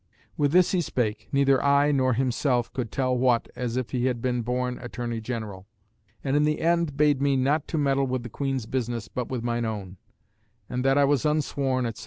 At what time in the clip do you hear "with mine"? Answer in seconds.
9.29-9.63